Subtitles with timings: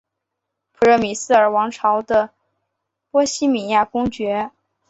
[0.71, 2.31] 普热米斯尔王朝的
[3.11, 4.49] 波希米亚公爵。